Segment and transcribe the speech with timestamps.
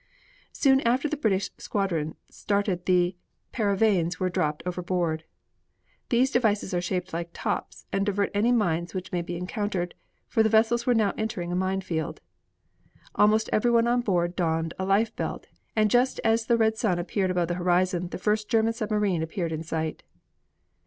[0.51, 3.15] Soon after the British squadron started the
[3.53, 5.25] "paravanes" were dropped overboard.
[6.09, 9.93] These devices are shaped like tops and divert any mines which may be encountered,
[10.27, 12.19] for the vessels were now entering a mine field.
[13.13, 15.45] Almost everyone on board donned a life belt
[15.75, 19.51] and just as the red sun appeared above the horizon the first German submarine appeared
[19.51, 20.01] in sight.